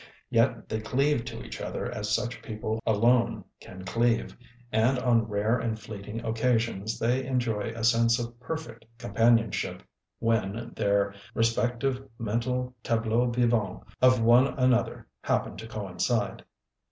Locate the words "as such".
1.91-2.41